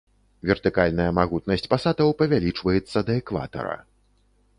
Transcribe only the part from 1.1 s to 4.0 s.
магутнасць пасатаў павялічваецца да экватара.